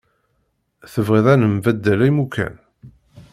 [0.91, 2.55] Tebɣiḍ ad nembaddal imukan?